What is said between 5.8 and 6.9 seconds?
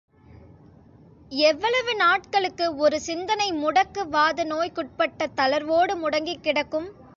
முடங்கிக்கிடக்கும்?